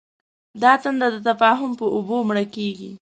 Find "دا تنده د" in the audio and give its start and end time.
0.61-1.17